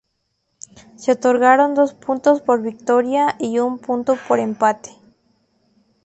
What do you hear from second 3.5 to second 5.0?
un punto por empate.